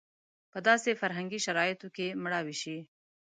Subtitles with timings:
[0.51, 2.77] په داسې فرهنګي شرایطو کې مړاوې شي.